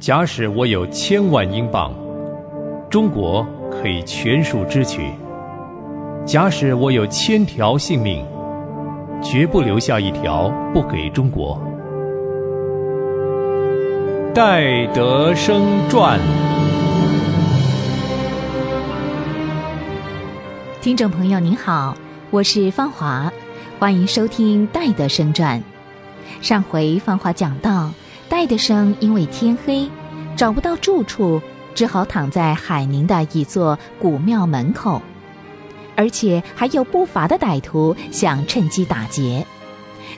[0.00, 1.92] 假使我有千万英镑，
[2.88, 5.02] 中国可以全数支取；
[6.24, 8.24] 假使我有千条性命，
[9.22, 11.62] 绝不留下一条不给中国。
[14.34, 16.18] 戴德生传。
[20.80, 21.94] 听众朋友您好，
[22.30, 23.30] 我是芳华，
[23.78, 25.60] 欢迎收听《戴德生传》。
[26.40, 27.90] 上回芳华讲到。
[28.30, 29.90] 戴德生因为天黑，
[30.36, 31.42] 找不到住处，
[31.74, 35.02] 只好躺在海宁的一座古庙门口，
[35.96, 39.44] 而且还有不法的歹徒想趁机打劫。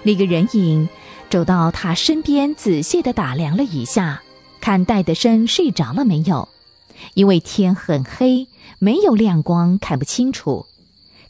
[0.03, 0.91] 那个人影
[1.31, 4.21] 走到他身边，仔细的打量了一下，
[4.61, 6.47] 看戴德生睡着了没有。
[7.15, 8.47] 因为天很黑，
[8.79, 10.67] 没有亮光，看不清楚。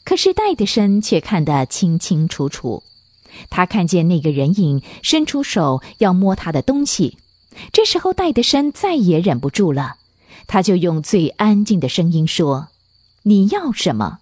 [0.03, 2.83] 可是戴德生却看得清清楚楚。
[3.49, 7.17] 他看见那个人影伸出手要摸他的东西，
[7.71, 9.95] 这时候戴德生再也忍不住了，
[10.47, 12.67] 他就用最安静的声音说
[13.23, 14.19] ：“你要什么？”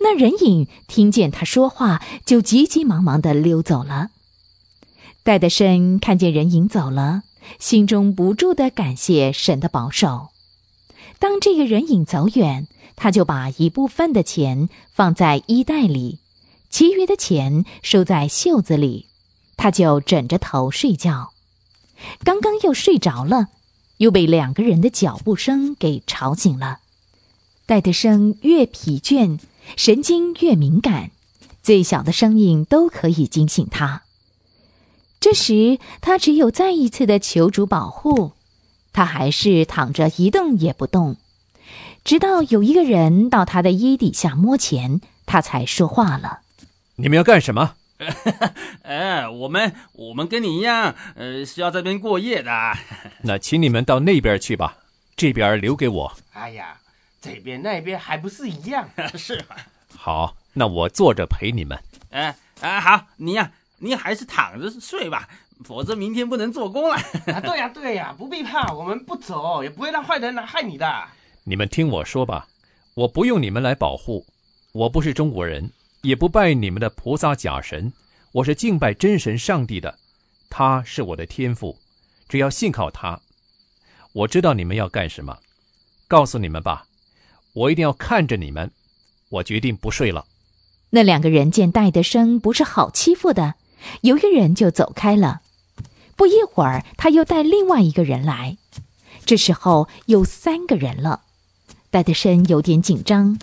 [0.00, 4.08] 那人影听见他说话，就急急忙忙的溜走了。
[5.22, 7.22] 戴德生看见人影走了，
[7.58, 10.28] 心中不住的感谢神的保守。
[11.18, 16.18] 当这个人影走远，他就把一部分的钱放在衣袋里。
[16.74, 19.06] 其余的钱收在袖子里，
[19.56, 21.30] 他就枕着头睡觉。
[22.24, 23.46] 刚刚又睡着了，
[23.98, 26.80] 又被两个人的脚步声给吵醒了。
[27.64, 29.38] 戴德生越疲倦，
[29.76, 31.12] 神经越敏感，
[31.62, 34.02] 最小的声音都可以惊醒他。
[35.20, 38.32] 这时，他只有再一次的求主保护，
[38.92, 41.14] 他还是躺着一动也不动，
[42.02, 46.40] 直到有一个人到他的衣底下摸钱，他才说话了。
[46.96, 47.74] 你们要干什么？
[48.82, 52.50] 哎，我们我们跟你一样，呃，是要这边过夜的。
[53.22, 54.78] 那请你们到那边去吧，
[55.16, 56.12] 这边留给我。
[56.32, 56.76] 哎呀，
[57.20, 58.88] 这边那边还不是一样？
[59.16, 59.56] 是吗。
[59.96, 61.78] 好，那我坐着陪你们。
[62.10, 65.28] 哎哎，好，你呀，你还是躺着睡吧，
[65.64, 66.96] 否则明天不能做工了。
[66.96, 71.04] 啊对呀对呀，不必怕，我们不走，也不会让坏人来害你的。
[71.44, 72.46] 你们听我说吧，
[72.94, 74.26] 我不用你们来保护，
[74.72, 75.70] 我不是中国人。
[76.04, 77.90] 也不拜你们的菩萨假神，
[78.30, 79.98] 我是敬拜真神上帝的，
[80.50, 81.78] 他是我的天父，
[82.28, 83.18] 只要信靠他。
[84.12, 85.38] 我知道你们要干什么，
[86.06, 86.84] 告诉你们吧，
[87.54, 88.70] 我一定要看着你们。
[89.30, 90.26] 我决定不睡了。
[90.90, 93.54] 那两个人见戴德生不是好欺负的，
[94.02, 95.40] 有一个人就走开了。
[96.16, 98.58] 不一会儿，他又带另外一个人来，
[99.24, 101.22] 这时候有三个人了。
[101.90, 103.38] 戴德生有点紧张，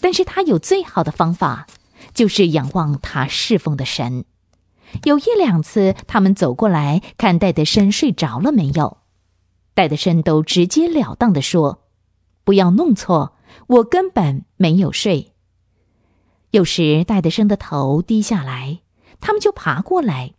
[0.00, 1.68] 但是他有最好的方法。
[2.14, 4.24] 就是仰望他侍奉的神。
[5.04, 8.98] 有一两次，他们走过来看戴德生睡着了没有，
[9.74, 11.84] 戴德生都直截了当的说
[12.42, 13.36] ：“不要弄错，
[13.68, 15.32] 我根本没有睡。”
[16.50, 18.80] 有时戴德生的头低下来，
[19.20, 20.32] 他们就爬过来，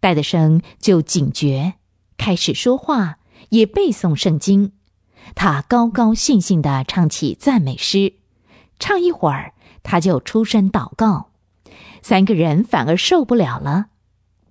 [0.00, 1.74] 戴德生就警觉，
[2.18, 4.72] 开始说话，也背诵圣经。
[5.34, 8.16] 他高高兴兴的唱起赞美诗，
[8.78, 9.54] 唱一会儿。
[9.82, 11.30] 他就出声祷告，
[12.00, 13.86] 三个人反而受不了了，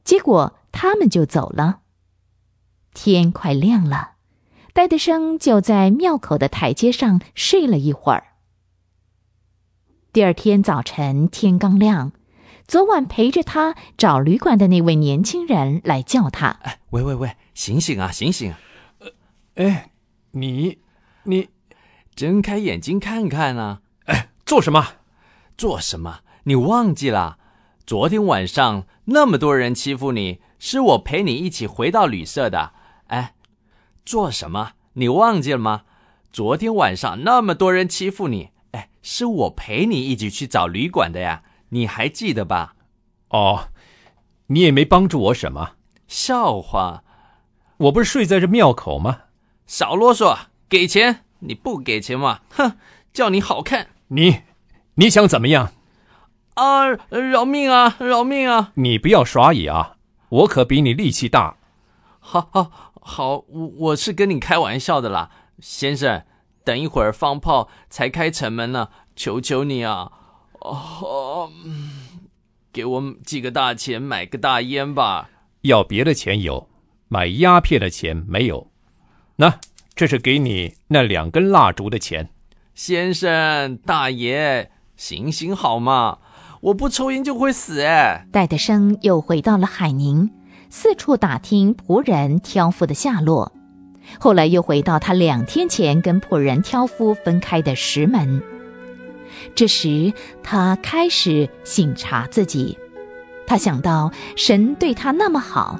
[0.04, 1.80] 结果他们就走了。
[2.94, 4.16] 天快亮了，
[4.74, 8.26] 戴德生就在庙口的台阶上睡了一会儿。
[10.14, 12.12] 第二天早晨天刚亮，
[12.68, 18.54] 昨晚陪着他找旅馆的那位年轻人来叫他：“哎，喂喂喂，醒醒啊，醒醒！
[19.00, 19.10] 呃，
[19.56, 19.92] 哎，
[20.32, 20.80] 你，
[21.24, 21.48] 你，
[22.14, 23.82] 睁开眼睛看看啊！
[24.06, 24.96] 哎，做什么？”
[25.58, 26.22] 做什么？
[26.44, 27.38] 你忘记了？
[27.86, 32.74] 昨天晚上那么多人欺负你，是我陪你一起回到旅社的。
[33.08, 33.36] 哎，
[34.06, 34.74] 做什么？
[34.94, 35.84] 你忘记了吗？
[36.32, 41.44] 昨天晚上那么多人欺负你，哎，是我陪你一起去找旅馆的呀。
[41.70, 42.76] 你还记得吧？
[43.30, 43.70] 哦，
[44.48, 45.74] 你也没帮助我什么。
[46.08, 47.04] 笑话，
[47.78, 49.24] 我不是睡在这庙口吗？
[49.68, 50.38] 少啰嗦，
[50.70, 51.26] 给钱！
[51.40, 52.42] 你不给钱嘛？
[52.52, 52.78] 哼，
[53.12, 54.42] 叫你好看你。
[55.02, 55.72] 你想怎么样？
[56.54, 58.72] 啊，饶命啊，饶命啊！
[58.76, 59.96] 你不要耍野啊！
[60.30, 61.58] 我可比你力气大。
[62.20, 62.72] 好，好，
[63.02, 66.22] 好，我我是跟你开玩笑的啦，先生。
[66.64, 70.12] 等一会儿放炮才开城门呢，求求你啊！
[70.60, 71.50] 哦，
[72.72, 75.32] 给我几个大钱买个大烟吧。
[75.62, 76.70] 要别的钱有，
[77.08, 78.70] 买鸦片的钱没有。
[79.38, 79.60] 那
[79.96, 82.30] 这是给你那两根蜡烛的钱，
[82.76, 84.70] 先生大爷。
[85.02, 86.20] 行行好嘛，
[86.62, 88.28] 我不抽烟就会死哎！
[88.32, 90.30] 戴德生又回到了海宁，
[90.70, 93.52] 四处打听仆人挑夫的下落，
[94.20, 98.44] 后来又回到他两天前跟仆人挑夫分开的石门。
[99.56, 100.14] 这时，
[100.44, 102.78] 他开始省察自己。
[103.48, 105.80] 他想到神对他那么好，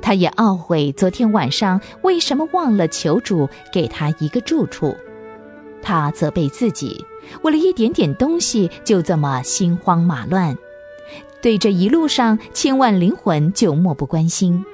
[0.00, 4.96] 他也懊悔昨天晚上为什么忘了求主给他一个住处。
[5.82, 7.04] 他责备自己，
[7.42, 10.56] 为了一点点东西就这么心慌马乱，
[11.42, 14.64] 对这一路上千万灵魂就漠不关心。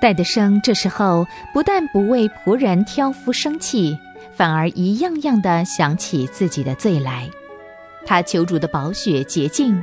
[0.00, 3.98] 戴德生这时候不但不为仆人挑夫生气。
[4.34, 7.28] 反而一样样的想起自己的罪来，
[8.06, 9.82] 他求主的宝血洁净。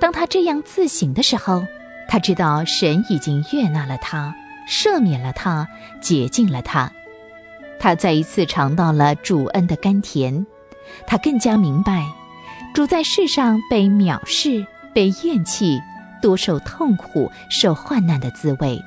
[0.00, 1.66] 当他这样自省的时候，
[2.08, 4.34] 他知道神已经悦纳了他，
[4.66, 5.68] 赦免了他，
[6.00, 6.90] 洁净了他。
[7.82, 10.46] 他再一次尝到了主恩的甘甜，
[11.04, 12.06] 他更加明白
[12.72, 14.64] 主在世上被藐视、
[14.94, 15.80] 被厌弃、
[16.22, 18.80] 多受痛苦、受患难的滋味。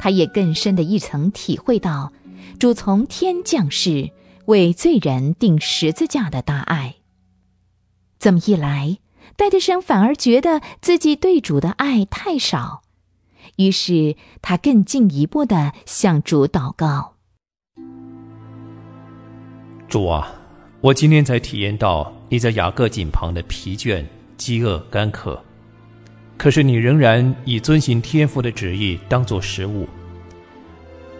[0.00, 2.12] 他也更深的一层体会到。
[2.58, 4.10] 主从天降世，
[4.46, 6.96] 为罪人定十字架的大爱。
[8.18, 8.98] 这么一来，
[9.36, 12.82] 戴德生反而觉得自己对主的爱太少，
[13.56, 17.11] 于是他更进一步的向主祷告
[19.92, 20.32] ：“主啊，
[20.80, 24.02] 我今天才体验到你在雅各井旁的疲倦、
[24.38, 25.38] 饥饿、干渴，
[26.38, 29.86] 可是你仍然以遵行天父的旨意当做食物。”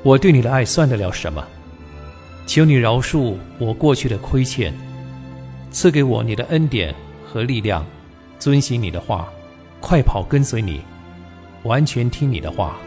[0.02, 1.46] 我对你的爱算得了什么？
[2.46, 4.72] 求你饶恕我过去的亏欠，
[5.70, 6.94] 赐给我你的恩典
[7.26, 7.84] 和力量，
[8.38, 9.28] 遵行你的话，
[9.80, 10.80] 快跑跟随你，
[11.64, 12.78] 完全听你的话。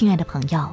[0.00, 0.66] 亲爱的朋友。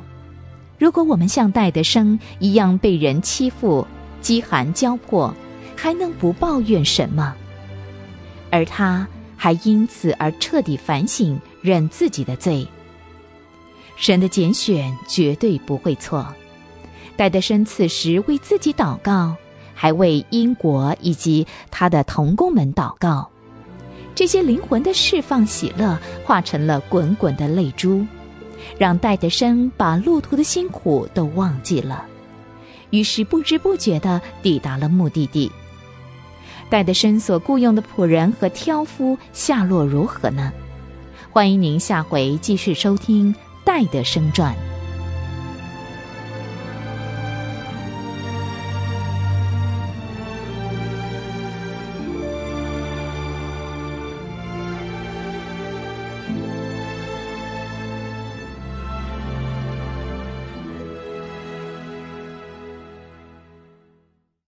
[0.80, 3.86] 如果我们像戴德生一样被人欺负、
[4.22, 5.34] 饥寒交迫，
[5.76, 7.36] 还能不抱怨什么？
[8.52, 12.66] 而他还因此而彻底反省、认自己的罪。
[13.98, 16.26] 神的拣选绝对不会错。
[17.18, 19.36] 戴德生此时为自己祷告，
[19.74, 23.28] 还为英国以及他的同工们祷告。
[24.16, 28.06] 这些灵魂的释放喜乐，化成了滚滚的泪珠。
[28.78, 32.06] 让戴德生把路途的辛苦都忘记了，
[32.90, 35.52] 于是不知不觉地抵达了目的地。
[36.70, 40.52] 戴德生所雇佣的仆人和挑夫下落如何呢？
[41.32, 43.34] 欢迎您下回继续收听
[43.64, 44.54] 《戴德生传》。